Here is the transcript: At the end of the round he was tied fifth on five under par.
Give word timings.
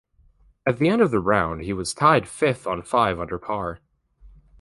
At 0.65 0.79
the 0.79 0.89
end 0.89 1.03
of 1.03 1.11
the 1.11 1.19
round 1.19 1.61
he 1.61 1.73
was 1.73 1.93
tied 1.93 2.27
fifth 2.27 2.65
on 2.65 2.81
five 2.81 3.19
under 3.19 3.37
par. 3.37 3.77